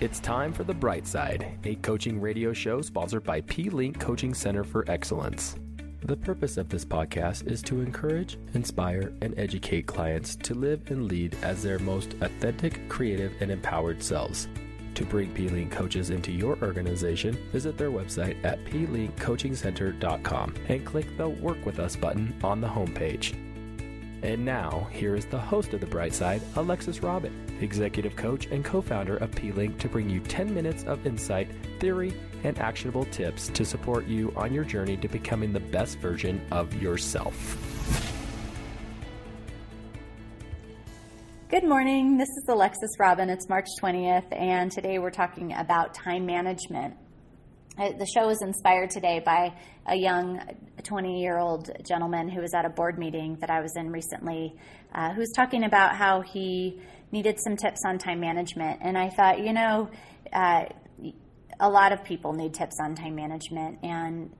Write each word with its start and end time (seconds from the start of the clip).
It's 0.00 0.20
time 0.20 0.52
for 0.52 0.62
The 0.62 0.74
Bright 0.74 1.08
Side, 1.08 1.58
a 1.64 1.74
coaching 1.74 2.20
radio 2.20 2.52
show 2.52 2.80
sponsored 2.82 3.24
by 3.24 3.40
P 3.40 3.68
Link 3.68 3.98
Coaching 3.98 4.32
Center 4.32 4.62
for 4.62 4.88
Excellence. 4.88 5.56
The 6.04 6.16
purpose 6.16 6.56
of 6.56 6.68
this 6.68 6.84
podcast 6.84 7.50
is 7.50 7.62
to 7.62 7.80
encourage, 7.80 8.38
inspire, 8.54 9.12
and 9.22 9.36
educate 9.36 9.88
clients 9.88 10.36
to 10.36 10.54
live 10.54 10.88
and 10.92 11.08
lead 11.08 11.36
as 11.42 11.64
their 11.64 11.80
most 11.80 12.14
authentic, 12.20 12.88
creative, 12.88 13.32
and 13.40 13.50
empowered 13.50 14.00
selves. 14.00 14.46
To 14.94 15.04
bring 15.04 15.34
P-Link 15.34 15.72
coaches 15.72 16.10
into 16.10 16.30
your 16.30 16.56
organization, 16.62 17.36
visit 17.50 17.76
their 17.76 17.90
website 17.90 18.36
at 18.44 18.64
plinkcoachingcenter.com 18.66 20.54
and 20.68 20.86
click 20.86 21.16
the 21.16 21.28
Work 21.28 21.66
With 21.66 21.80
Us 21.80 21.96
button 21.96 22.38
on 22.44 22.60
the 22.60 22.68
homepage. 22.68 23.34
And 24.22 24.44
now, 24.44 24.86
here 24.92 25.16
is 25.16 25.26
the 25.26 25.40
host 25.40 25.74
of 25.74 25.80
The 25.80 25.86
Bright 25.86 26.14
Side, 26.14 26.42
Alexis 26.54 27.02
Robin, 27.02 27.47
executive 27.62 28.16
coach 28.16 28.46
and 28.46 28.64
co 28.64 28.80
founder 28.80 29.16
of 29.16 29.30
P 29.32 29.52
Link, 29.52 29.78
to 29.78 29.88
bring 29.88 30.08
you 30.08 30.20
10 30.20 30.52
minutes 30.52 30.84
of 30.84 31.06
insight, 31.06 31.48
theory, 31.80 32.14
and 32.44 32.58
actionable 32.58 33.04
tips 33.06 33.48
to 33.48 33.64
support 33.64 34.06
you 34.06 34.32
on 34.36 34.52
your 34.52 34.64
journey 34.64 34.96
to 34.98 35.08
becoming 35.08 35.52
the 35.52 35.60
best 35.60 35.98
version 35.98 36.40
of 36.50 36.74
yourself. 36.80 37.56
Good 41.50 41.64
morning. 41.64 42.18
This 42.18 42.28
is 42.28 42.44
Alexis 42.48 42.90
Robin. 43.00 43.30
It's 43.30 43.48
March 43.48 43.66
20th, 43.82 44.26
and 44.36 44.70
today 44.70 44.98
we're 44.98 45.10
talking 45.10 45.54
about 45.54 45.94
time 45.94 46.26
management. 46.26 46.94
Uh, 47.78 47.92
the 47.92 48.06
show 48.06 48.26
was 48.26 48.42
inspired 48.42 48.90
today 48.90 49.22
by 49.24 49.54
a 49.86 49.94
young 49.94 50.40
20 50.82 51.20
year 51.20 51.38
old 51.38 51.70
gentleman 51.86 52.28
who 52.28 52.40
was 52.40 52.52
at 52.52 52.64
a 52.64 52.68
board 52.68 52.98
meeting 52.98 53.36
that 53.40 53.50
I 53.50 53.60
was 53.60 53.72
in 53.76 53.92
recently, 53.92 54.56
uh, 54.92 55.12
who 55.12 55.20
was 55.20 55.32
talking 55.36 55.62
about 55.62 55.94
how 55.94 56.22
he 56.22 56.80
needed 57.12 57.38
some 57.38 57.56
tips 57.56 57.80
on 57.86 57.98
time 57.98 58.18
management. 58.18 58.80
And 58.82 58.98
I 58.98 59.10
thought, 59.10 59.38
you 59.38 59.52
know, 59.52 59.90
uh, 60.32 60.64
a 61.60 61.68
lot 61.68 61.92
of 61.92 62.02
people 62.02 62.32
need 62.32 62.52
tips 62.52 62.78
on 62.82 62.96
time 62.96 63.14
management. 63.14 63.78
And 63.84 64.30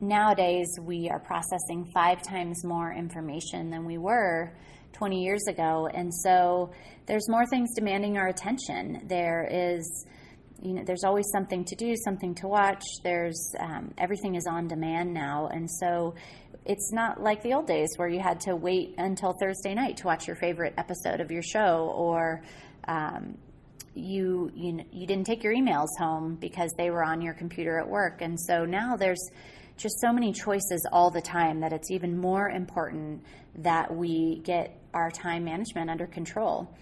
nowadays, 0.00 0.66
we 0.80 1.08
are 1.08 1.20
processing 1.20 1.88
five 1.94 2.20
times 2.22 2.64
more 2.64 2.92
information 2.92 3.70
than 3.70 3.84
we 3.84 3.96
were 3.96 4.52
20 4.94 5.22
years 5.22 5.46
ago. 5.48 5.88
And 5.92 6.12
so 6.12 6.72
there's 7.06 7.28
more 7.28 7.46
things 7.46 7.74
demanding 7.76 8.18
our 8.18 8.26
attention. 8.26 9.06
There 9.06 9.48
is 9.48 10.06
you 10.62 10.74
know, 10.74 10.82
there's 10.84 11.04
always 11.04 11.26
something 11.32 11.64
to 11.64 11.74
do, 11.74 11.94
something 12.04 12.34
to 12.36 12.46
watch. 12.46 12.82
There's 13.02 13.52
um, 13.58 13.92
everything 13.98 14.36
is 14.36 14.46
on 14.46 14.68
demand 14.68 15.12
now, 15.12 15.48
and 15.48 15.68
so 15.68 16.14
it's 16.64 16.92
not 16.92 17.20
like 17.20 17.42
the 17.42 17.54
old 17.54 17.66
days 17.66 17.88
where 17.96 18.08
you 18.08 18.20
had 18.20 18.40
to 18.40 18.54
wait 18.54 18.94
until 18.98 19.34
Thursday 19.40 19.74
night 19.74 19.96
to 19.98 20.06
watch 20.06 20.26
your 20.28 20.36
favorite 20.36 20.74
episode 20.78 21.20
of 21.20 21.32
your 21.32 21.42
show, 21.42 21.92
or 21.96 22.42
um, 22.86 23.36
you 23.94 24.52
you 24.54 24.80
you 24.92 25.06
didn't 25.06 25.24
take 25.24 25.42
your 25.42 25.52
emails 25.52 25.88
home 25.98 26.36
because 26.36 26.70
they 26.78 26.90
were 26.90 27.04
on 27.04 27.20
your 27.20 27.34
computer 27.34 27.80
at 27.80 27.88
work, 27.88 28.22
and 28.22 28.38
so 28.40 28.64
now 28.64 28.96
there's 28.96 29.30
just 29.76 30.00
so 30.00 30.12
many 30.12 30.32
choices 30.32 30.86
all 30.92 31.10
the 31.10 31.20
time 31.20 31.60
that 31.60 31.72
it's 31.72 31.90
even 31.90 32.16
more 32.16 32.48
important 32.50 33.24
that 33.56 33.92
we 33.92 34.40
get 34.44 34.78
our 34.94 35.10
time 35.10 35.44
management 35.44 35.90
under 35.90 36.06
control. 36.06 36.72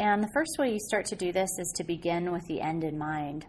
And 0.00 0.24
the 0.24 0.30
first 0.32 0.56
way 0.58 0.72
you 0.72 0.78
start 0.80 1.04
to 1.06 1.14
do 1.14 1.30
this 1.30 1.50
is 1.58 1.74
to 1.76 1.84
begin 1.84 2.32
with 2.32 2.46
the 2.46 2.62
end 2.62 2.84
in 2.84 2.96
mind. 2.96 3.44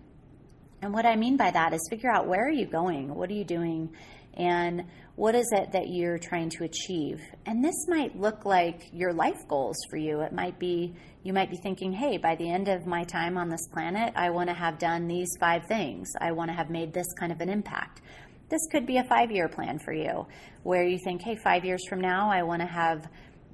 And 0.82 0.94
what 0.94 1.06
I 1.06 1.16
mean 1.16 1.38
by 1.38 1.50
that 1.50 1.74
is 1.74 1.80
figure 1.90 2.12
out 2.12 2.28
where 2.28 2.46
are 2.46 2.52
you 2.52 2.66
going? 2.66 3.16
What 3.16 3.30
are 3.30 3.34
you 3.34 3.46
doing? 3.46 3.96
And 4.34 4.84
what 5.16 5.34
is 5.34 5.50
it 5.54 5.72
that 5.72 5.88
you're 5.88 6.18
trying 6.18 6.50
to 6.50 6.66
achieve? 6.66 7.22
And 7.46 7.64
this 7.64 7.88
might 7.88 8.20
look 8.20 8.44
like 8.44 8.90
your 8.92 9.14
life 9.14 9.48
goals 9.48 9.78
for 9.90 9.96
you. 9.96 10.20
It 10.24 10.34
might 10.34 10.60
be, 10.60 10.94
you 11.24 11.32
might 11.32 11.50
be 11.50 11.56
thinking, 11.56 11.94
hey, 11.94 12.18
by 12.18 12.36
the 12.36 12.52
end 12.52 12.68
of 12.68 12.86
my 12.86 13.06
time 13.06 13.38
on 13.38 13.48
this 13.48 13.66
planet, 13.72 14.12
I 14.18 14.32
want 14.32 14.50
to 14.50 14.54
have 14.54 14.78
done 14.78 15.08
these 15.08 15.30
five 15.40 15.66
things. 15.68 16.10
I 16.20 16.34
want 16.34 16.50
to 16.50 16.54
have 16.54 16.70
made 16.70 16.92
this 16.92 17.08
kind 17.18 17.32
of 17.32 17.40
an 17.40 17.48
impact. 17.48 18.02
This 18.50 18.68
could 18.70 18.86
be 18.86 18.98
a 18.98 19.06
five 19.06 19.32
year 19.32 19.48
plan 19.48 19.80
for 19.80 19.94
you 19.94 20.28
where 20.64 20.84
you 20.84 21.00
think, 21.02 21.22
hey, 21.22 21.38
five 21.38 21.64
years 21.64 21.82
from 21.88 22.02
now, 22.02 22.30
I 22.30 22.44
want 22.44 22.62
to 22.62 22.68
have 22.68 23.08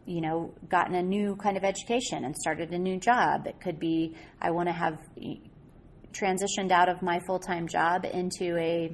you 0.07 0.21
know, 0.21 0.53
gotten 0.69 0.95
a 0.95 1.03
new 1.03 1.35
kind 1.35 1.57
of 1.57 1.63
education 1.63 2.23
and 2.23 2.35
started 2.35 2.71
a 2.71 2.77
new 2.77 2.97
job. 2.97 3.45
It 3.45 3.59
could 3.61 3.79
be 3.79 4.15
I 4.41 4.51
want 4.51 4.69
to 4.69 4.73
have 4.73 4.97
transitioned 6.13 6.71
out 6.71 6.89
of 6.89 7.01
my 7.01 7.19
full 7.27 7.39
time 7.39 7.67
job 7.67 8.05
into 8.05 8.57
a, 8.57 8.91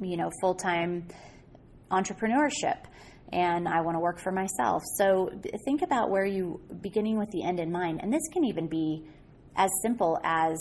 you 0.00 0.16
know, 0.16 0.30
full 0.40 0.54
time 0.54 1.06
entrepreneurship 1.90 2.78
and 3.32 3.68
I 3.68 3.80
want 3.80 3.96
to 3.96 4.00
work 4.00 4.20
for 4.20 4.32
myself. 4.32 4.82
So 4.96 5.30
think 5.64 5.82
about 5.82 6.10
where 6.10 6.24
you, 6.24 6.60
beginning 6.80 7.18
with 7.18 7.30
the 7.30 7.44
end 7.44 7.60
in 7.60 7.70
mind. 7.70 8.00
And 8.02 8.12
this 8.12 8.22
can 8.32 8.44
even 8.44 8.68
be 8.68 9.04
as 9.56 9.70
simple 9.82 10.18
as 10.24 10.58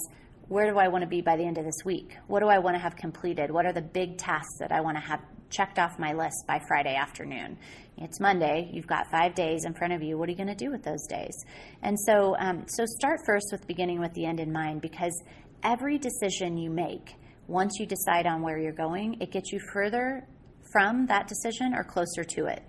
where 0.47 0.69
do 0.71 0.77
I 0.77 0.89
want 0.89 1.03
to 1.03 1.07
be 1.07 1.21
by 1.21 1.37
the 1.37 1.45
end 1.45 1.57
of 1.57 1.65
this 1.65 1.85
week? 1.85 2.17
What 2.27 2.41
do 2.41 2.47
I 2.47 2.59
want 2.59 2.75
to 2.75 2.81
have 2.81 2.95
completed? 2.95 3.51
What 3.51 3.65
are 3.65 3.73
the 3.73 3.81
big 3.81 4.17
tasks 4.17 4.57
that 4.59 4.71
I 4.71 4.81
want 4.81 4.97
to 4.97 5.03
have 5.03 5.21
checked 5.51 5.77
off 5.77 5.99
my 5.99 6.13
list 6.13 6.45
by 6.47 6.59
Friday 6.67 6.95
afternoon? 6.95 7.57
It's 7.97 8.19
Monday. 8.19 8.69
You've 8.73 8.87
got 8.87 9.11
five 9.11 9.35
days 9.35 9.65
in 9.65 9.73
front 9.73 9.93
of 9.93 10.01
you. 10.01 10.17
What 10.17 10.27
are 10.27 10.31
you 10.31 10.37
going 10.37 10.47
to 10.47 10.55
do 10.55 10.71
with 10.71 10.83
those 10.83 11.05
days? 11.07 11.33
And 11.83 11.99
so, 11.99 12.35
um, 12.39 12.65
so 12.67 12.85
start 12.85 13.19
first 13.25 13.47
with 13.51 13.67
beginning 13.67 13.99
with 13.99 14.13
the 14.13 14.25
end 14.25 14.39
in 14.39 14.51
mind 14.51 14.81
because 14.81 15.13
every 15.63 15.97
decision 15.97 16.57
you 16.57 16.69
make, 16.69 17.15
once 17.47 17.73
you 17.79 17.85
decide 17.85 18.25
on 18.25 18.41
where 18.41 18.57
you're 18.57 18.71
going, 18.71 19.21
it 19.21 19.31
gets 19.31 19.51
you 19.51 19.59
further 19.73 20.25
from 20.71 21.05
that 21.07 21.27
decision 21.27 21.73
or 21.75 21.83
closer 21.83 22.23
to 22.23 22.45
it. 22.45 22.63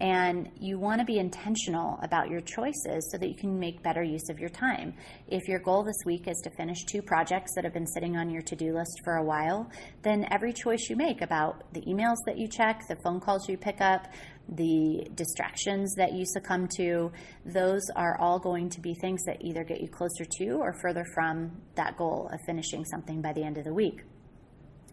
And 0.00 0.50
you 0.60 0.78
want 0.78 1.00
to 1.00 1.04
be 1.04 1.18
intentional 1.18 1.98
about 2.02 2.30
your 2.30 2.40
choices 2.40 3.10
so 3.10 3.18
that 3.18 3.28
you 3.28 3.34
can 3.34 3.58
make 3.58 3.82
better 3.82 4.02
use 4.02 4.28
of 4.28 4.38
your 4.38 4.48
time. 4.48 4.94
If 5.26 5.48
your 5.48 5.58
goal 5.58 5.82
this 5.82 6.04
week 6.06 6.28
is 6.28 6.40
to 6.44 6.50
finish 6.50 6.84
two 6.84 7.02
projects 7.02 7.52
that 7.56 7.64
have 7.64 7.72
been 7.72 7.86
sitting 7.86 8.16
on 8.16 8.30
your 8.30 8.42
to 8.42 8.54
do 8.54 8.74
list 8.74 9.00
for 9.02 9.16
a 9.16 9.24
while, 9.24 9.68
then 10.02 10.26
every 10.30 10.52
choice 10.52 10.88
you 10.88 10.94
make 10.94 11.20
about 11.20 11.72
the 11.72 11.80
emails 11.80 12.18
that 12.26 12.38
you 12.38 12.46
check, 12.46 12.86
the 12.88 12.96
phone 13.02 13.18
calls 13.18 13.48
you 13.48 13.56
pick 13.56 13.80
up, 13.80 14.06
the 14.48 15.08
distractions 15.14 15.94
that 15.96 16.12
you 16.12 16.24
succumb 16.24 16.68
to, 16.76 17.10
those 17.44 17.82
are 17.96 18.16
all 18.20 18.38
going 18.38 18.70
to 18.70 18.80
be 18.80 18.94
things 18.94 19.22
that 19.24 19.44
either 19.44 19.64
get 19.64 19.80
you 19.80 19.88
closer 19.88 20.24
to 20.38 20.50
or 20.52 20.72
further 20.80 21.04
from 21.12 21.50
that 21.74 21.96
goal 21.96 22.30
of 22.32 22.40
finishing 22.46 22.84
something 22.84 23.20
by 23.20 23.32
the 23.32 23.42
end 23.42 23.58
of 23.58 23.64
the 23.64 23.74
week. 23.74 24.02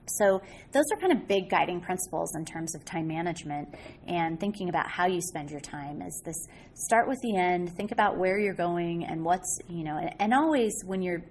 So, 0.07 0.41
those 0.71 0.85
are 0.93 0.99
kind 0.99 1.11
of 1.11 1.27
big 1.27 1.49
guiding 1.49 1.81
principles 1.81 2.35
in 2.35 2.45
terms 2.45 2.75
of 2.75 2.85
time 2.85 3.07
management 3.07 3.69
and 4.07 4.39
thinking 4.39 4.69
about 4.69 4.87
how 4.87 5.07
you 5.07 5.21
spend 5.21 5.49
your 5.49 5.59
time. 5.59 6.01
Is 6.01 6.21
this 6.23 6.47
start 6.73 7.07
with 7.07 7.19
the 7.21 7.35
end, 7.35 7.75
think 7.75 7.91
about 7.91 8.17
where 8.17 8.37
you're 8.37 8.53
going 8.53 9.05
and 9.05 9.23
what's, 9.23 9.59
you 9.67 9.83
know, 9.83 9.97
and 10.19 10.33
always 10.33 10.73
when 10.85 11.01
you're 11.01 11.23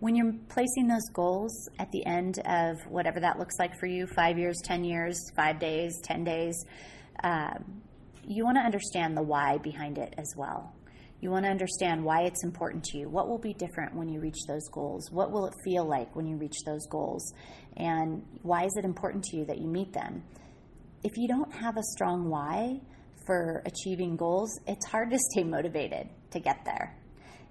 when 0.00 0.14
you're 0.14 0.34
placing 0.48 0.86
those 0.86 1.08
goals 1.12 1.68
at 1.78 1.90
the 1.92 2.04
end 2.04 2.38
of 2.46 2.76
whatever 2.88 3.20
that 3.20 3.38
looks 3.38 3.58
like 3.58 3.78
for 3.78 3.86
you 3.86 4.06
5 4.06 4.38
years, 4.38 4.60
10 4.62 4.84
years, 4.84 5.16
5 5.34 5.58
days, 5.58 6.00
10 6.02 6.24
days 6.24 6.64
um, 7.22 7.82
you 8.26 8.44
want 8.44 8.56
to 8.56 8.62
understand 8.62 9.16
the 9.16 9.22
why 9.22 9.58
behind 9.58 9.98
it 9.98 10.14
as 10.18 10.34
well. 10.36 10.72
You 11.20 11.30
want 11.30 11.44
to 11.46 11.50
understand 11.50 12.04
why 12.04 12.22
it's 12.22 12.44
important 12.44 12.84
to 12.84 12.98
you. 12.98 13.08
What 13.08 13.28
will 13.28 13.38
be 13.38 13.54
different 13.54 13.94
when 13.94 14.08
you 14.08 14.20
reach 14.20 14.38
those 14.46 14.68
goals? 14.68 15.10
What 15.10 15.32
will 15.32 15.46
it 15.46 15.54
feel 15.64 15.88
like 15.88 16.14
when 16.14 16.26
you 16.26 16.36
reach 16.36 16.56
those 16.66 16.86
goals? 16.88 17.32
And 17.76 18.22
why 18.42 18.64
is 18.64 18.76
it 18.76 18.84
important 18.84 19.24
to 19.24 19.36
you 19.38 19.46
that 19.46 19.58
you 19.58 19.66
meet 19.66 19.92
them? 19.92 20.22
If 21.02 21.12
you 21.16 21.28
don't 21.28 21.52
have 21.54 21.76
a 21.76 21.82
strong 21.94 22.28
why 22.28 22.80
for 23.26 23.62
achieving 23.64 24.16
goals, 24.16 24.50
it's 24.66 24.86
hard 24.86 25.10
to 25.10 25.18
stay 25.32 25.44
motivated 25.44 26.08
to 26.32 26.40
get 26.40 26.64
there. 26.64 26.96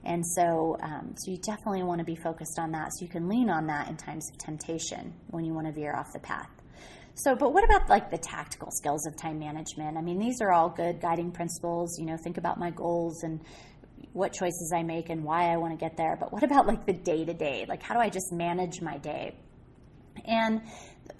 And 0.06 0.24
so, 0.36 0.78
um, 0.82 1.14
so 1.18 1.32
you 1.32 1.38
definitely 1.38 1.84
want 1.84 2.00
to 2.00 2.06
be 2.06 2.16
focused 2.16 2.60
on 2.60 2.72
that 2.72 2.90
so 2.94 3.06
you 3.06 3.10
can 3.10 3.28
lean 3.30 3.50
on 3.50 3.68
that 3.68 3.88
in 3.88 3.96
times 3.96 4.30
of 4.32 4.38
temptation 4.38 5.14
when 5.28 5.46
you 5.46 5.54
want 5.54 5.68
to 5.68 5.74
veer 5.74 5.96
off 5.96 6.08
the 6.14 6.20
path. 6.20 6.50
So, 7.16 7.36
but 7.36 7.54
what 7.54 7.64
about 7.64 7.90
like 7.90 8.10
the 8.10 8.18
tactical 8.18 8.70
skills 8.72 9.06
of 9.06 9.16
time 9.16 9.40
management? 9.40 9.98
I 9.98 10.02
mean, 10.02 10.20
these 10.20 10.42
are 10.42 10.52
all 10.52 10.70
good 10.70 11.00
guiding 11.00 11.32
principles. 11.32 11.98
You 12.00 12.06
know, 12.06 12.18
think 12.18 12.38
about 12.38 12.60
my 12.60 12.72
goals 12.72 13.24
and 13.24 13.40
what 14.14 14.34
choices 14.34 14.74
I 14.76 14.84
make 14.84 15.10
and 15.10 15.24
why 15.24 15.52
I 15.52 15.58
want 15.58 15.74
to 15.74 15.78
get 15.78 15.96
there. 15.96 16.18
But 16.20 16.34
what 16.34 16.44
about 16.44 16.66
like 16.66 16.86
the 16.86 16.94
day 16.94 17.24
to 17.24 17.34
day? 17.34 17.66
Like, 17.68 17.84
how 17.84 17.94
do 17.94 18.00
I 18.00 18.10
just 18.10 18.32
manage 18.32 18.82
my 18.82 18.98
day? 18.98 19.36
And 20.26 20.62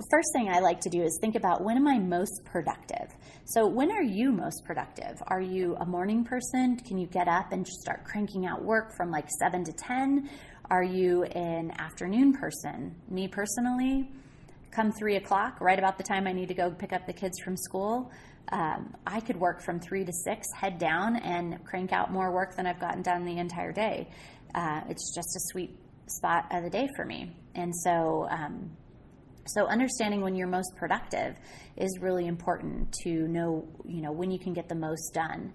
first 0.10 0.30
thing 0.34 0.50
I 0.50 0.60
like 0.60 0.80
to 0.82 0.90
do 0.90 1.04
is 1.04 1.18
think 1.22 1.36
about 1.36 1.64
when 1.64 1.78
am 1.78 1.88
I 1.88 2.00
most 2.00 2.44
productive? 2.46 3.16
So, 3.46 3.68
when 3.68 3.92
are 3.92 4.04
you 4.04 4.32
most 4.32 4.64
productive? 4.66 5.22
Are 5.28 5.42
you 5.42 5.76
a 5.80 5.86
morning 5.86 6.24
person? 6.24 6.78
Can 6.78 6.98
you 6.98 7.08
get 7.08 7.28
up 7.28 7.52
and 7.52 7.66
just 7.66 7.82
start 7.82 8.04
cranking 8.04 8.46
out 8.46 8.64
work 8.64 8.96
from 8.96 9.12
like 9.12 9.28
7 9.40 9.64
to 9.66 9.74
10? 9.74 10.30
Are 10.72 10.84
you 10.84 11.24
an 11.24 11.72
afternoon 11.78 12.34
person? 12.34 12.96
Me 13.10 13.28
personally, 13.28 14.10
come 14.74 14.92
three 14.92 15.16
o'clock, 15.16 15.62
right 15.62 15.78
about 15.78 15.98
the 15.98 16.04
time 16.04 16.28
I 16.28 16.34
need 16.34 16.48
to 16.48 16.54
go 16.54 16.72
pick 16.72 16.94
up 16.94 17.06
the 17.06 17.14
kids 17.14 17.40
from 17.40 17.56
school, 17.56 18.12
um, 18.52 18.94
I 19.08 19.20
could 19.20 19.38
work 19.38 19.62
from 19.62 19.80
three 19.80 20.04
to 20.04 20.12
six, 20.12 20.48
head 20.54 20.78
down, 20.78 21.16
and 21.16 21.64
crank 21.66 21.94
out 21.94 22.12
more 22.12 22.32
work 22.32 22.56
than 22.56 22.68
I've 22.68 22.80
gotten 22.80 23.02
done 23.02 23.26
the 23.26 23.38
entire 23.38 23.72
day. 23.72 24.10
Uh, 24.54 24.82
it's 24.90 25.16
just 25.16 25.36
a 25.36 25.40
sweet 25.52 25.76
spot 26.08 26.46
of 26.52 26.64
the 26.64 26.70
day 26.70 26.88
for 26.96 27.06
me. 27.06 27.36
And 27.56 27.74
so, 27.76 28.28
um, 28.30 28.72
so 29.48 29.66
understanding 29.68 30.22
when 30.22 30.36
you're 30.36 30.48
most 30.48 30.76
productive 30.76 31.36
is 31.78 32.00
really 32.00 32.28
important 32.28 32.94
to 33.04 33.28
know, 33.28 33.68
you 33.86 34.02
know, 34.02 34.12
when 34.12 34.32
you 34.32 34.40
can 34.40 34.54
get 34.54 34.70
the 34.70 34.76
most 34.76 35.14
done. 35.14 35.54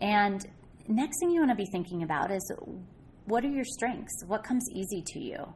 And 0.00 0.44
next 0.86 1.18
thing 1.20 1.30
you 1.30 1.40
want 1.40 1.50
to 1.50 1.56
be 1.56 1.68
thinking 1.72 2.02
about 2.02 2.30
is 2.30 2.52
what 3.24 3.44
are 3.44 3.50
your 3.50 3.64
strengths? 3.64 4.24
What 4.26 4.44
comes 4.44 4.64
easy 4.72 5.02
to 5.06 5.18
you? 5.18 5.54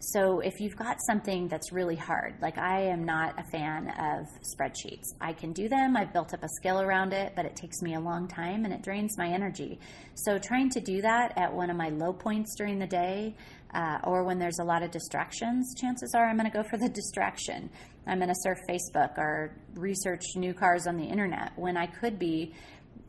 So 0.00 0.38
if 0.40 0.60
you've 0.60 0.76
got 0.76 0.98
something 1.04 1.48
that's 1.48 1.72
really 1.72 1.96
hard, 1.96 2.36
like 2.40 2.56
I 2.56 2.82
am 2.82 3.04
not 3.04 3.34
a 3.38 3.42
fan 3.50 3.88
of 3.88 4.28
spreadsheets. 4.42 5.06
I 5.20 5.32
can 5.32 5.52
do 5.52 5.68
them, 5.68 5.96
I've 5.96 6.12
built 6.12 6.32
up 6.32 6.44
a 6.44 6.48
skill 6.60 6.80
around 6.80 7.12
it, 7.12 7.32
but 7.34 7.44
it 7.44 7.56
takes 7.56 7.82
me 7.82 7.94
a 7.94 8.00
long 8.00 8.28
time 8.28 8.64
and 8.64 8.72
it 8.72 8.82
drains 8.82 9.18
my 9.18 9.28
energy. 9.28 9.80
So 10.14 10.38
trying 10.38 10.70
to 10.70 10.80
do 10.80 11.02
that 11.02 11.32
at 11.36 11.52
one 11.52 11.68
of 11.68 11.76
my 11.76 11.88
low 11.88 12.12
points 12.12 12.54
during 12.56 12.78
the 12.78 12.86
day 12.86 13.34
uh, 13.74 13.98
or 14.04 14.22
when 14.22 14.38
there's 14.38 14.60
a 14.60 14.64
lot 14.64 14.84
of 14.84 14.92
distractions, 14.92 15.74
chances 15.74 16.14
are 16.14 16.26
I'm 16.26 16.38
going 16.38 16.50
to 16.50 16.56
go 16.56 16.62
for 16.62 16.78
the 16.78 16.88
distraction. 16.88 17.68
I'm 18.06 18.18
going 18.18 18.28
to 18.28 18.40
surf 18.40 18.58
Facebook 18.68 19.18
or 19.18 19.56
research 19.74 20.22
new 20.36 20.54
cars 20.54 20.86
on 20.86 20.96
the 20.96 21.04
internet 21.04 21.52
when 21.56 21.76
I 21.76 21.86
could 21.86 22.20
be 22.20 22.54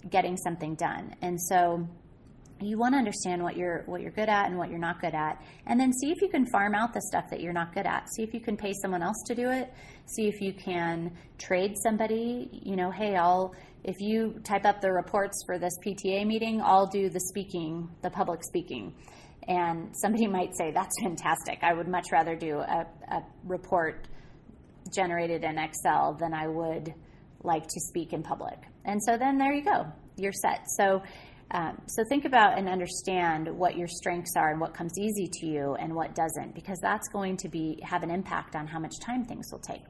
getting 0.09 0.37
something 0.37 0.73
done. 0.73 1.15
And 1.21 1.39
so 1.39 1.87
you 2.61 2.77
want 2.77 2.93
to 2.93 2.97
understand 2.97 3.41
what 3.43 3.55
you're 3.55 3.83
what 3.85 4.01
you're 4.01 4.11
good 4.11 4.29
at 4.29 4.47
and 4.47 4.57
what 4.57 4.69
you're 4.69 4.79
not 4.79 5.01
good 5.01 5.13
at 5.13 5.41
and 5.65 5.79
then 5.79 5.91
see 5.93 6.11
if 6.11 6.21
you 6.21 6.29
can 6.29 6.45
farm 6.45 6.75
out 6.75 6.93
the 6.93 7.01
stuff 7.01 7.25
that 7.29 7.41
you're 7.41 7.53
not 7.53 7.73
good 7.73 7.85
at. 7.85 8.07
See 8.15 8.23
if 8.23 8.33
you 8.33 8.39
can 8.39 8.57
pay 8.57 8.73
someone 8.81 9.01
else 9.01 9.21
to 9.27 9.35
do 9.35 9.49
it. 9.49 9.73
See 10.05 10.27
if 10.27 10.41
you 10.41 10.53
can 10.53 11.15
trade 11.37 11.75
somebody. 11.81 12.49
You 12.51 12.75
know 12.75 12.91
hey 12.91 13.15
I'll 13.15 13.53
if 13.83 13.95
you 13.99 14.39
type 14.43 14.65
up 14.65 14.81
the 14.81 14.91
reports 14.91 15.43
for 15.45 15.57
this 15.57 15.73
PTA 15.85 16.25
meeting 16.25 16.61
I'll 16.61 16.87
do 16.87 17.09
the 17.09 17.19
speaking 17.19 17.89
the 18.01 18.09
public 18.09 18.43
speaking. 18.43 18.93
And 19.47 19.95
somebody 19.95 20.27
might 20.37 20.55
say 20.55 20.71
that's 20.71 20.95
fantastic. 21.01 21.59
I 21.61 21.73
would 21.73 21.87
much 21.87 22.11
rather 22.11 22.35
do 22.35 22.59
a, 22.59 22.85
a 23.09 23.23
report 23.45 24.07
generated 24.93 25.43
in 25.43 25.57
Excel 25.57 26.17
than 26.19 26.33
I 26.33 26.47
would 26.47 26.93
like 27.43 27.63
to 27.63 27.79
speak 27.79 28.13
in 28.13 28.23
public. 28.23 28.57
And 28.85 29.01
so 29.03 29.17
then 29.17 29.37
there 29.37 29.53
you 29.53 29.63
go. 29.63 29.85
You're 30.17 30.33
set. 30.33 30.65
So 30.77 31.01
um, 31.51 31.81
so 31.87 32.03
think 32.03 32.25
about 32.25 32.57
and 32.57 32.69
understand 32.69 33.47
what 33.47 33.75
your 33.75 33.87
strengths 33.87 34.35
are 34.35 34.51
and 34.51 34.61
what 34.61 34.73
comes 34.73 34.93
easy 34.99 35.27
to 35.39 35.47
you 35.47 35.75
and 35.75 35.93
what 35.93 36.13
doesn't, 36.13 36.53
because 36.53 36.79
that's 36.79 37.07
going 37.09 37.37
to 37.37 37.49
be 37.49 37.79
have 37.83 38.03
an 38.03 38.11
impact 38.11 38.55
on 38.55 38.67
how 38.67 38.79
much 38.79 38.99
time 38.99 39.25
things 39.25 39.47
will 39.51 39.59
take. 39.59 39.83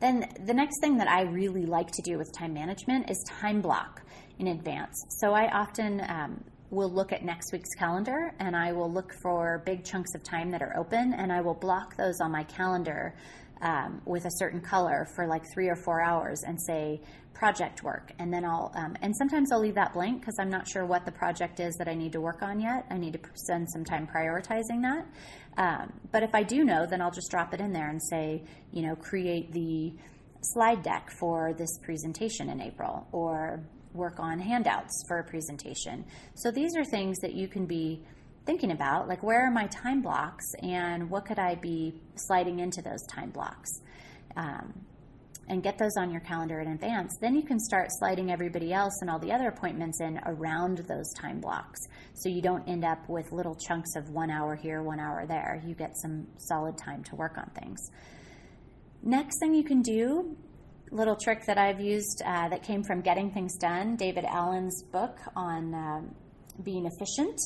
Then 0.00 0.28
the 0.46 0.54
next 0.54 0.80
thing 0.80 0.98
that 0.98 1.08
I 1.08 1.22
really 1.22 1.66
like 1.66 1.90
to 1.90 2.02
do 2.02 2.18
with 2.18 2.32
time 2.32 2.54
management 2.54 3.10
is 3.10 3.24
time 3.40 3.60
block 3.60 4.02
in 4.38 4.46
advance. 4.46 4.94
So 5.20 5.32
I 5.32 5.50
often 5.50 6.00
um, 6.08 6.44
will 6.70 6.90
look 6.90 7.12
at 7.12 7.24
next 7.24 7.52
week's 7.52 7.74
calendar 7.74 8.32
and 8.38 8.54
I 8.54 8.72
will 8.72 8.92
look 8.92 9.12
for 9.22 9.62
big 9.66 9.84
chunks 9.84 10.14
of 10.14 10.22
time 10.22 10.50
that 10.52 10.62
are 10.62 10.76
open 10.76 11.14
and 11.14 11.32
I 11.32 11.40
will 11.40 11.54
block 11.54 11.96
those 11.96 12.20
on 12.20 12.30
my 12.30 12.44
calendar 12.44 13.14
um, 13.60 14.00
with 14.04 14.24
a 14.24 14.30
certain 14.32 14.60
color 14.60 15.06
for 15.14 15.26
like 15.26 15.42
three 15.52 15.68
or 15.68 15.76
four 15.76 16.00
hours 16.00 16.42
and 16.46 16.60
say 16.60 17.00
project 17.34 17.82
work. 17.82 18.12
And 18.18 18.32
then 18.32 18.44
I'll, 18.44 18.72
um, 18.74 18.96
and 19.00 19.16
sometimes 19.16 19.52
I'll 19.52 19.60
leave 19.60 19.76
that 19.76 19.92
blank 19.92 20.20
because 20.20 20.36
I'm 20.40 20.50
not 20.50 20.68
sure 20.68 20.84
what 20.84 21.04
the 21.04 21.12
project 21.12 21.60
is 21.60 21.74
that 21.76 21.88
I 21.88 21.94
need 21.94 22.12
to 22.12 22.20
work 22.20 22.42
on 22.42 22.60
yet. 22.60 22.86
I 22.90 22.98
need 22.98 23.12
to 23.12 23.20
spend 23.34 23.70
some 23.70 23.84
time 23.84 24.08
prioritizing 24.08 24.82
that. 24.82 25.06
Um, 25.56 25.92
but 26.12 26.22
if 26.22 26.34
I 26.34 26.42
do 26.42 26.64
know, 26.64 26.86
then 26.86 27.00
I'll 27.00 27.12
just 27.12 27.30
drop 27.30 27.54
it 27.54 27.60
in 27.60 27.72
there 27.72 27.90
and 27.90 28.02
say, 28.02 28.42
you 28.72 28.82
know, 28.82 28.96
create 28.96 29.52
the 29.52 29.92
slide 30.40 30.82
deck 30.82 31.10
for 31.18 31.52
this 31.54 31.78
presentation 31.82 32.48
in 32.48 32.60
April 32.60 33.06
or 33.12 33.60
work 33.92 34.18
on 34.18 34.38
handouts 34.38 35.04
for 35.08 35.18
a 35.18 35.24
presentation. 35.24 36.04
So 36.34 36.50
these 36.50 36.76
are 36.76 36.84
things 36.84 37.18
that 37.20 37.34
you 37.34 37.48
can 37.48 37.66
be 37.66 38.04
thinking 38.48 38.70
about 38.70 39.06
like 39.06 39.22
where 39.22 39.46
are 39.46 39.50
my 39.50 39.66
time 39.66 40.00
blocks 40.00 40.46
and 40.62 41.10
what 41.10 41.26
could 41.26 41.38
I 41.38 41.54
be 41.56 42.00
sliding 42.16 42.60
into 42.60 42.80
those 42.80 43.04
time 43.06 43.28
blocks 43.28 43.68
um, 44.38 44.86
and 45.48 45.62
get 45.62 45.76
those 45.76 45.92
on 45.98 46.10
your 46.10 46.22
calendar 46.22 46.58
in 46.60 46.68
advance. 46.68 47.18
Then 47.20 47.34
you 47.34 47.42
can 47.42 47.60
start 47.60 47.88
sliding 47.90 48.32
everybody 48.32 48.72
else 48.72 49.02
and 49.02 49.10
all 49.10 49.18
the 49.18 49.32
other 49.32 49.48
appointments 49.48 50.00
in 50.00 50.18
around 50.24 50.78
those 50.88 51.12
time 51.12 51.40
blocks 51.40 51.78
so 52.14 52.30
you 52.30 52.40
don't 52.40 52.66
end 52.66 52.86
up 52.86 53.06
with 53.06 53.30
little 53.32 53.54
chunks 53.54 53.94
of 53.96 54.08
one 54.08 54.30
hour 54.30 54.56
here, 54.56 54.82
one 54.82 54.98
hour 54.98 55.26
there. 55.26 55.62
You 55.66 55.74
get 55.74 55.94
some 55.98 56.26
solid 56.38 56.78
time 56.78 57.04
to 57.04 57.16
work 57.16 57.36
on 57.36 57.50
things. 57.50 57.90
Next 59.02 59.40
thing 59.40 59.54
you 59.54 59.64
can 59.64 59.82
do 59.82 60.38
little 60.90 61.16
trick 61.16 61.44
that 61.46 61.58
I've 61.58 61.82
used 61.82 62.22
uh, 62.24 62.48
that 62.48 62.62
came 62.62 62.82
from 62.82 63.02
Getting 63.02 63.30
Things 63.30 63.58
Done, 63.58 63.96
David 63.96 64.24
Allen's 64.24 64.82
book 64.84 65.18
on 65.36 65.74
um, 65.74 66.14
being 66.62 66.86
efficient 66.86 67.38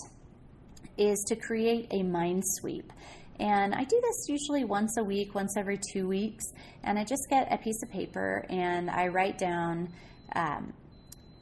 is 0.97 1.25
to 1.29 1.37
create 1.37 1.89
a 1.91 2.03
mind 2.03 2.43
sweep. 2.44 2.93
And 3.41 3.75
I 3.75 3.85
do 3.85 4.00
this 4.00 4.29
usually 4.29 4.65
once 4.65 4.97
a 4.99 5.05
week, 5.05 5.35
once 5.35 5.56
every 5.56 5.79
two 5.93 6.06
weeks. 6.06 6.44
And 6.85 6.99
I 6.99 7.05
just 7.05 7.29
get 7.29 7.53
a 7.53 7.59
piece 7.59 7.83
of 7.83 7.91
paper 7.91 8.44
and 8.49 8.91
I 8.91 9.09
write 9.09 9.39
down 9.39 9.89
um, 10.37 10.73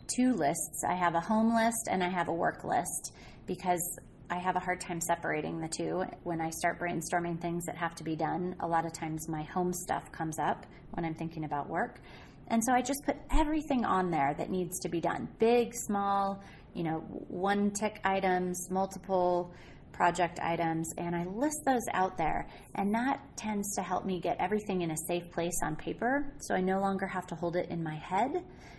two 0.06 0.34
lists. 0.34 0.82
I 0.88 0.94
have 0.94 1.14
a 1.14 1.20
home 1.20 1.54
list 1.54 1.88
and 1.90 2.02
I 2.02 2.08
have 2.08 2.28
a 2.28 2.32
work 2.32 2.64
list 2.64 3.12
because 3.46 3.98
I 4.30 4.38
have 4.38 4.54
a 4.54 4.60
hard 4.60 4.80
time 4.80 5.00
separating 5.00 5.60
the 5.60 5.68
two. 5.68 6.04
When 6.22 6.40
I 6.40 6.50
start 6.50 6.78
brainstorming 6.78 7.40
things 7.40 7.66
that 7.66 7.76
have 7.76 7.94
to 7.96 8.04
be 8.04 8.14
done, 8.14 8.54
a 8.60 8.66
lot 8.66 8.86
of 8.86 8.92
times 8.92 9.28
my 9.28 9.42
home 9.42 9.72
stuff 9.72 10.10
comes 10.12 10.38
up 10.38 10.66
when 10.92 11.04
I'm 11.04 11.14
thinking 11.14 11.44
about 11.44 11.68
work. 11.68 12.00
And 12.46 12.64
so 12.64 12.72
I 12.72 12.82
just 12.82 13.04
put 13.04 13.16
everything 13.32 13.84
on 13.84 14.10
there 14.10 14.34
that 14.38 14.50
needs 14.50 14.80
to 14.80 14.88
be 14.88 15.00
done 15.00 15.28
big, 15.38 15.74
small, 15.74 16.42
you 16.74 16.82
know, 16.82 16.98
one 17.28 17.70
tick 17.70 18.00
items, 18.04 18.68
multiple 18.70 19.52
project 19.92 20.38
items, 20.40 20.90
and 20.96 21.14
I 21.14 21.24
list 21.24 21.60
those 21.66 21.82
out 21.92 22.16
there. 22.16 22.48
And 22.74 22.94
that 22.94 23.20
tends 23.36 23.74
to 23.74 23.82
help 23.82 24.06
me 24.06 24.18
get 24.18 24.36
everything 24.40 24.82
in 24.82 24.92
a 24.92 24.96
safe 24.96 25.30
place 25.30 25.58
on 25.62 25.76
paper 25.76 26.32
so 26.40 26.54
I 26.54 26.60
no 26.60 26.80
longer 26.80 27.06
have 27.06 27.26
to 27.26 27.34
hold 27.34 27.56
it 27.56 27.68
in 27.70 27.82
my 27.82 27.96
head. 27.96 28.30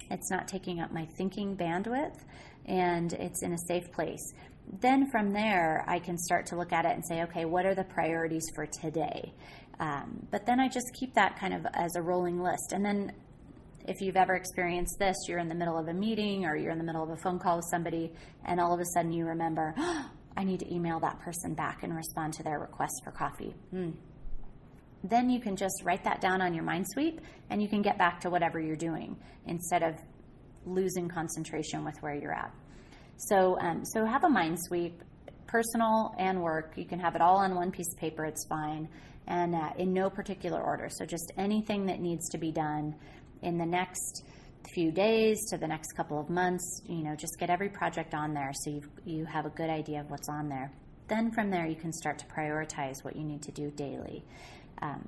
It's 0.10 0.32
not 0.32 0.48
taking 0.48 0.80
up 0.80 0.92
my 0.92 1.08
thinking 1.18 1.56
bandwidth, 1.56 2.18
and 2.66 3.14
it's 3.14 3.44
in 3.44 3.54
a 3.54 3.58
safe 3.68 3.92
place. 3.92 4.34
Then 4.82 5.10
from 5.12 5.32
there, 5.32 5.86
I 5.88 6.00
can 6.00 6.18
start 6.18 6.46
to 6.48 6.56
look 6.56 6.74
at 6.74 6.86
it 6.86 6.92
and 6.92 7.06
say, 7.06 7.24
okay, 7.24 7.46
what 7.46 7.66
are 7.66 7.76
the 7.76 7.84
priorities 7.84 8.46
for 8.56 8.66
today? 8.66 9.34
Um, 9.80 10.28
but 10.32 10.46
then 10.46 10.60
I 10.60 10.68
just 10.70 10.92
keep 11.00 11.14
that 11.16 11.40
kind 11.40 11.54
of 11.54 11.66
as 11.74 11.96
a 11.96 12.02
rolling 12.02 12.42
list. 12.42 12.72
And 12.72 12.86
then 12.86 13.12
if 13.88 14.02
you've 14.02 14.18
ever 14.18 14.36
experienced 14.36 14.98
this, 15.00 15.16
you're 15.28 15.40
in 15.40 15.48
the 15.48 15.56
middle 15.56 15.78
of 15.78 15.88
a 15.88 15.94
meeting 15.94 16.46
or 16.46 16.56
you're 16.56 16.72
in 16.72 16.78
the 16.78 16.84
middle 16.84 17.04
of 17.04 17.10
a 17.10 17.18
phone 17.18 17.40
call 17.40 17.58
with 17.58 17.66
somebody, 17.70 18.12
and 18.46 18.60
all 18.60 18.74
of 18.74 18.80
a 18.80 18.86
sudden 18.94 19.12
you 19.12 19.26
remember, 19.26 19.74
oh, 19.78 20.10
I 20.38 20.46
need 20.46 20.62
to 20.62 20.74
email 20.74 21.00
that 21.02 21.20
person 21.20 21.54
back 21.54 21.84
and 21.84 21.94
respond 21.94 22.34
to 22.36 22.44
their 22.44 22.58
request 22.58 23.02
for 23.04 23.12
coffee. 23.12 23.54
Mm. 23.74 23.94
Then 25.04 25.30
you 25.30 25.42
can 25.42 25.58
just 25.58 25.82
write 25.84 26.06
that 26.06 26.22
down 26.22 26.42
on 26.42 26.54
your 26.54 26.64
mind 26.64 26.86
sweep 26.94 27.20
and 27.50 27.62
you 27.62 27.68
can 27.68 27.82
get 27.82 27.98
back 27.98 28.22
to 28.22 28.30
whatever 28.30 28.60
you're 28.60 28.78
doing 28.78 29.18
instead 29.46 29.84
of 29.84 29.96
losing 30.66 31.10
concentration 31.10 31.84
with 31.84 31.96
where 32.02 32.16
you're 32.16 32.34
at. 32.34 32.54
So, 33.18 33.60
um, 33.60 33.84
so 33.84 34.06
have 34.06 34.24
a 34.24 34.30
mind 34.30 34.58
sweep, 34.60 35.02
personal 35.48 36.16
and 36.18 36.42
work. 36.42 36.74
You 36.76 36.86
can 36.86 37.00
have 37.00 37.16
it 37.16 37.22
all 37.22 37.38
on 37.38 37.56
one 37.56 37.72
piece 37.72 37.92
of 37.94 38.00
paper, 38.00 38.26
it's 38.26 38.46
fine, 38.48 38.88
and 39.28 39.54
uh, 39.54 39.70
in 39.78 39.94
no 39.94 40.10
particular 40.10 40.62
order. 40.62 40.88
So, 40.90 41.06
just 41.06 41.32
anything 41.38 41.86
that 41.88 42.00
needs 42.00 42.30
to 42.30 42.38
be 42.38 42.52
done 42.52 42.96
in 43.42 43.58
the 43.58 43.66
next 43.66 44.24
few 44.74 44.92
days 44.92 45.38
to 45.50 45.58
the 45.58 45.68
next 45.68 45.94
couple 45.94 46.20
of 46.20 46.30
months, 46.30 46.82
you 46.88 47.04
know, 47.04 47.16
just 47.16 47.38
get 47.40 47.50
every 47.50 47.70
project 47.70 48.14
on 48.14 48.34
there 48.34 48.52
so 48.54 48.70
you 48.70 48.82
you 49.06 49.26
have 49.26 49.46
a 49.46 49.50
good 49.50 49.70
idea 49.70 50.00
of 50.00 50.10
what's 50.10 50.30
on 50.30 50.48
there. 50.48 50.72
Then 51.08 51.32
from 51.32 51.50
there, 51.50 51.68
you 51.68 51.76
can 51.76 51.92
start 51.92 52.20
to 52.20 52.26
prioritize 52.26 53.04
what 53.04 53.16
you 53.16 53.24
need 53.24 53.42
to 53.44 53.52
do 53.52 53.70
daily. 53.72 54.24
Um, 54.82 55.08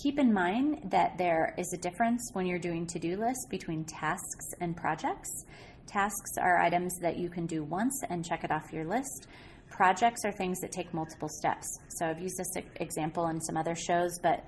keep 0.00 0.18
in 0.18 0.32
mind 0.32 0.90
that 0.90 1.18
there 1.18 1.54
is 1.58 1.72
a 1.72 1.76
difference 1.76 2.30
when 2.32 2.46
you're 2.46 2.58
doing 2.58 2.86
to 2.86 2.98
do 2.98 3.16
lists 3.16 3.46
between 3.50 3.84
tasks 3.84 4.46
and 4.60 4.76
projects. 4.76 5.44
Tasks 5.86 6.38
are 6.38 6.58
items 6.58 6.96
that 7.00 7.16
you 7.18 7.28
can 7.28 7.46
do 7.46 7.64
once 7.64 8.02
and 8.08 8.24
check 8.24 8.44
it 8.44 8.52
off 8.52 8.72
your 8.72 8.84
list. 8.84 9.26
Projects 9.68 10.24
are 10.24 10.32
things 10.32 10.60
that 10.60 10.70
take 10.70 10.94
multiple 10.94 11.28
steps. 11.28 11.66
So 11.88 12.06
I've 12.06 12.20
used 12.20 12.36
this 12.36 12.62
example 12.76 13.26
in 13.28 13.40
some 13.40 13.56
other 13.56 13.74
shows, 13.74 14.18
but 14.22 14.44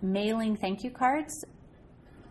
mailing 0.00 0.56
thank 0.56 0.84
you 0.84 0.90
cards 0.90 1.44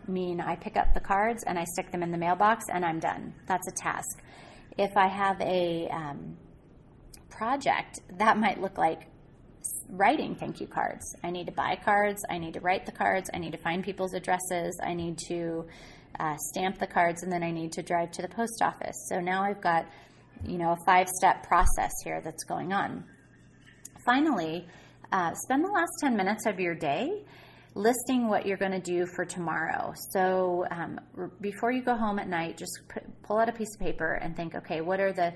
mean 0.08 0.40
I 0.40 0.56
pick 0.56 0.76
up 0.76 0.94
the 0.94 1.00
cards 1.00 1.44
and 1.44 1.58
I 1.58 1.64
stick 1.64 1.90
them 1.90 2.02
in 2.02 2.10
the 2.10 2.18
mailbox 2.18 2.66
and 2.72 2.84
I'm 2.84 2.98
done. 2.98 3.34
That's 3.46 3.66
a 3.68 3.72
task. 3.72 4.22
If 4.76 4.96
I 4.96 5.08
have 5.08 5.40
a 5.40 5.88
um, 5.90 6.36
project, 7.30 8.00
that 8.18 8.38
might 8.38 8.60
look 8.60 8.78
like 8.78 9.08
writing 9.90 10.34
thank 10.34 10.60
you 10.60 10.66
cards. 10.66 11.16
I 11.22 11.30
need 11.30 11.46
to 11.46 11.52
buy 11.52 11.78
cards, 11.82 12.22
I 12.28 12.38
need 12.38 12.54
to 12.54 12.60
write 12.60 12.86
the 12.86 12.92
cards, 12.92 13.30
I 13.32 13.38
need 13.38 13.52
to 13.52 13.58
find 13.58 13.82
people's 13.82 14.14
addresses, 14.14 14.78
I 14.84 14.94
need 14.94 15.18
to 15.28 15.66
uh, 16.20 16.36
stamp 16.50 16.78
the 16.78 16.86
cards, 16.86 17.22
and 17.22 17.32
then 17.32 17.42
I 17.42 17.50
need 17.50 17.72
to 17.72 17.82
drive 17.82 18.10
to 18.12 18.22
the 18.22 18.28
post 18.28 18.62
office. 18.62 19.06
So 19.08 19.20
now 19.20 19.42
I've 19.42 19.60
got, 19.60 19.86
you 20.44 20.58
know, 20.58 20.72
a 20.72 20.76
five 20.84 21.08
step 21.08 21.42
process 21.42 21.92
here 22.04 22.20
that's 22.22 22.44
going 22.44 22.72
on. 22.72 23.04
Finally, 24.04 24.66
uh, 25.12 25.32
spend 25.34 25.64
the 25.64 25.70
last 25.70 25.92
10 26.00 26.16
minutes 26.16 26.46
of 26.46 26.60
your 26.60 26.74
day 26.74 27.22
listing 27.78 28.26
what 28.26 28.44
you're 28.44 28.56
going 28.56 28.72
to 28.72 28.80
do 28.80 29.06
for 29.14 29.24
tomorrow. 29.24 29.94
So 30.10 30.66
um, 30.72 30.98
before 31.40 31.70
you 31.70 31.80
go 31.80 31.96
home 31.96 32.18
at 32.18 32.28
night, 32.28 32.58
just 32.58 32.80
pull 33.22 33.38
out 33.38 33.48
a 33.48 33.52
piece 33.52 33.72
of 33.74 33.80
paper 33.80 34.14
and 34.14 34.36
think, 34.36 34.56
okay, 34.56 34.80
what 34.80 35.00
are 35.00 35.12
the 35.12 35.32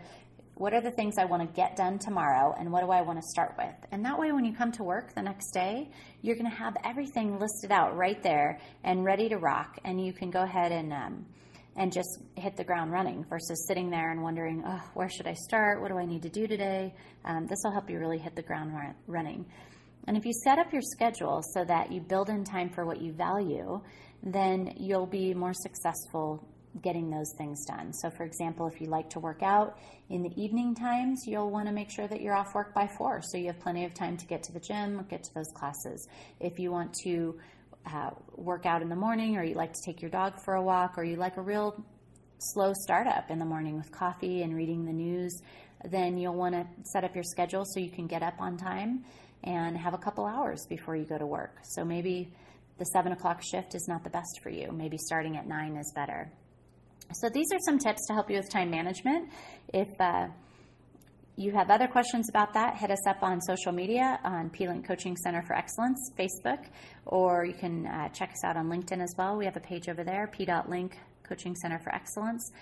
what 0.54 0.74
are 0.74 0.82
the 0.82 0.90
things 0.90 1.14
I 1.18 1.24
want 1.24 1.42
to 1.42 1.56
get 1.56 1.76
done 1.76 1.98
tomorrow 1.98 2.54
and 2.58 2.70
what 2.70 2.82
do 2.82 2.90
I 2.90 3.00
want 3.00 3.18
to 3.18 3.26
start 3.26 3.54
with? 3.56 3.74
And 3.90 4.04
that 4.04 4.18
way, 4.18 4.32
when 4.32 4.44
you 4.44 4.54
come 4.54 4.70
to 4.72 4.84
work 4.84 5.14
the 5.14 5.22
next 5.22 5.50
day, 5.52 5.90
you're 6.20 6.36
going 6.36 6.50
to 6.50 6.56
have 6.56 6.76
everything 6.84 7.38
listed 7.38 7.72
out 7.72 7.96
right 7.96 8.22
there 8.22 8.60
and 8.84 9.02
ready 9.02 9.28
to 9.30 9.38
rock. 9.38 9.78
And 9.84 10.04
you 10.04 10.12
can 10.12 10.30
go 10.30 10.42
ahead 10.42 10.70
and 10.70 10.92
um, 10.92 11.26
and 11.76 11.92
just 11.92 12.18
hit 12.36 12.56
the 12.56 12.64
ground 12.64 12.92
running 12.92 13.24
versus 13.30 13.64
sitting 13.66 13.88
there 13.88 14.10
and 14.10 14.22
wondering, 14.22 14.62
oh, 14.66 14.82
where 14.94 15.08
should 15.08 15.26
I 15.26 15.34
start? 15.34 15.80
What 15.80 15.90
do 15.90 15.96
I 15.96 16.04
need 16.04 16.22
to 16.22 16.28
do 16.28 16.46
today? 16.46 16.92
Um, 17.24 17.46
this 17.46 17.60
will 17.64 17.72
help 17.72 17.88
you 17.88 17.98
really 17.98 18.18
hit 18.18 18.34
the 18.34 18.42
ground 18.42 18.72
running. 19.06 19.46
And 20.06 20.16
if 20.16 20.24
you 20.24 20.32
set 20.44 20.58
up 20.58 20.72
your 20.72 20.82
schedule 20.82 21.42
so 21.54 21.64
that 21.64 21.92
you 21.92 22.00
build 22.00 22.28
in 22.28 22.44
time 22.44 22.70
for 22.70 22.84
what 22.84 23.00
you 23.00 23.12
value, 23.12 23.80
then 24.22 24.74
you'll 24.76 25.06
be 25.06 25.34
more 25.34 25.52
successful 25.54 26.48
getting 26.80 27.10
those 27.10 27.32
things 27.36 27.64
done. 27.66 27.92
So, 27.92 28.10
for 28.10 28.24
example, 28.24 28.66
if 28.66 28.80
you 28.80 28.86
like 28.86 29.10
to 29.10 29.20
work 29.20 29.42
out 29.42 29.78
in 30.08 30.22
the 30.22 30.32
evening 30.42 30.74
times, 30.74 31.24
you'll 31.26 31.50
want 31.50 31.66
to 31.66 31.72
make 31.72 31.90
sure 31.90 32.08
that 32.08 32.22
you're 32.22 32.34
off 32.34 32.54
work 32.54 32.74
by 32.74 32.88
four 32.96 33.20
so 33.22 33.36
you 33.36 33.48
have 33.48 33.60
plenty 33.60 33.84
of 33.84 33.92
time 33.92 34.16
to 34.16 34.26
get 34.26 34.42
to 34.44 34.52
the 34.52 34.60
gym 34.60 34.98
or 34.98 35.02
get 35.02 35.22
to 35.24 35.34
those 35.34 35.50
classes. 35.54 36.08
If 36.40 36.58
you 36.58 36.70
want 36.70 36.94
to 37.04 37.38
uh, 37.84 38.10
work 38.36 38.64
out 38.64 38.80
in 38.80 38.88
the 38.88 38.96
morning 38.96 39.36
or 39.36 39.44
you 39.44 39.54
like 39.54 39.72
to 39.72 39.80
take 39.84 40.00
your 40.00 40.10
dog 40.10 40.40
for 40.42 40.54
a 40.54 40.62
walk 40.62 40.96
or 40.96 41.04
you 41.04 41.16
like 41.16 41.36
a 41.36 41.42
real 41.42 41.84
slow 42.38 42.72
startup 42.74 43.30
in 43.30 43.38
the 43.38 43.44
morning 43.44 43.76
with 43.76 43.92
coffee 43.92 44.42
and 44.42 44.56
reading 44.56 44.84
the 44.84 44.92
news, 44.92 45.42
then 45.84 46.16
you'll 46.16 46.34
want 46.34 46.54
to 46.54 46.66
set 46.84 47.04
up 47.04 47.14
your 47.14 47.24
schedule 47.24 47.64
so 47.64 47.80
you 47.80 47.90
can 47.90 48.06
get 48.06 48.22
up 48.22 48.34
on 48.38 48.56
time 48.56 49.04
and 49.44 49.76
have 49.76 49.94
a 49.94 49.98
couple 49.98 50.26
hours 50.26 50.66
before 50.68 50.96
you 50.96 51.04
go 51.04 51.18
to 51.18 51.26
work. 51.26 51.56
So 51.62 51.84
maybe 51.84 52.32
the 52.78 52.84
seven 52.86 53.12
o'clock 53.12 53.42
shift 53.42 53.74
is 53.74 53.86
not 53.88 54.04
the 54.04 54.10
best 54.10 54.40
for 54.42 54.50
you. 54.50 54.72
Maybe 54.72 54.96
starting 54.98 55.36
at 55.36 55.46
nine 55.46 55.76
is 55.76 55.92
better. 55.94 56.30
So 57.14 57.28
these 57.28 57.46
are 57.52 57.58
some 57.66 57.78
tips 57.78 58.06
to 58.06 58.14
help 58.14 58.30
you 58.30 58.36
with 58.36 58.50
time 58.50 58.70
management. 58.70 59.28
If 59.72 59.88
uh, 60.00 60.28
you 61.36 61.52
have 61.52 61.70
other 61.70 61.86
questions 61.86 62.28
about 62.28 62.54
that, 62.54 62.76
hit 62.76 62.90
us 62.90 63.06
up 63.06 63.22
on 63.22 63.40
social 63.40 63.72
media 63.72 64.18
on 64.24 64.50
P-Link 64.50 64.86
Coaching 64.86 65.16
Center 65.16 65.42
for 65.42 65.54
Excellence, 65.54 66.10
Facebook, 66.18 66.64
or 67.06 67.44
you 67.44 67.54
can 67.54 67.86
uh, 67.86 68.08
check 68.08 68.30
us 68.30 68.44
out 68.44 68.56
on 68.56 68.68
LinkedIn 68.68 69.02
as 69.02 69.14
well. 69.18 69.36
We 69.36 69.44
have 69.44 69.56
a 69.56 69.60
page 69.60 69.88
over 69.88 70.04
there, 70.04 70.28
p.link 70.32 70.98
Coaching 71.22 71.54
Center 71.56 71.78
for 71.78 71.94
Excellence. 71.94 72.52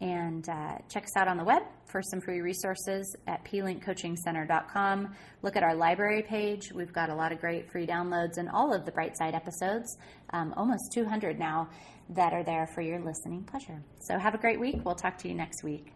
And 0.00 0.46
uh, 0.48 0.78
check 0.90 1.04
us 1.04 1.16
out 1.16 1.26
on 1.26 1.38
the 1.38 1.44
web 1.44 1.62
for 1.86 2.02
some 2.02 2.20
free 2.20 2.40
resources 2.40 3.16
at 3.26 3.44
plinkcoachingcenter.com. 3.44 5.14
Look 5.42 5.56
at 5.56 5.62
our 5.62 5.74
library 5.74 6.22
page. 6.22 6.70
We've 6.72 6.92
got 6.92 7.08
a 7.08 7.14
lot 7.14 7.32
of 7.32 7.40
great 7.40 7.70
free 7.70 7.86
downloads 7.86 8.36
and 8.36 8.48
all 8.50 8.74
of 8.74 8.84
the 8.84 8.92
Brightside 8.92 9.34
episodes, 9.34 9.96
um, 10.34 10.52
almost 10.56 10.92
200 10.92 11.38
now, 11.38 11.68
that 12.10 12.32
are 12.32 12.44
there 12.44 12.68
for 12.74 12.82
your 12.82 13.00
listening 13.00 13.44
pleasure. 13.44 13.82
So 14.00 14.18
have 14.18 14.34
a 14.34 14.38
great 14.38 14.60
week. 14.60 14.84
We'll 14.84 14.94
talk 14.94 15.18
to 15.18 15.28
you 15.28 15.34
next 15.34 15.64
week. 15.64 15.92